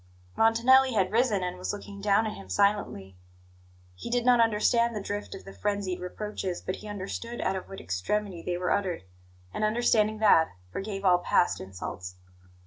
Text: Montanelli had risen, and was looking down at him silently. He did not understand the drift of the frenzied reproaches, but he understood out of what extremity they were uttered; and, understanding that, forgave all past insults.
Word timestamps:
Montanelli 0.35 0.93
had 0.93 1.11
risen, 1.11 1.43
and 1.43 1.59
was 1.59 1.71
looking 1.71 2.01
down 2.01 2.25
at 2.25 2.33
him 2.33 2.49
silently. 2.49 3.17
He 3.93 4.09
did 4.09 4.25
not 4.25 4.39
understand 4.39 4.95
the 4.95 4.99
drift 4.99 5.35
of 5.35 5.45
the 5.45 5.53
frenzied 5.53 5.99
reproaches, 5.99 6.59
but 6.59 6.77
he 6.77 6.87
understood 6.87 7.39
out 7.39 7.55
of 7.55 7.69
what 7.69 7.79
extremity 7.79 8.41
they 8.41 8.57
were 8.57 8.71
uttered; 8.71 9.03
and, 9.53 9.63
understanding 9.63 10.17
that, 10.17 10.53
forgave 10.71 11.05
all 11.05 11.19
past 11.19 11.59
insults. 11.61 12.15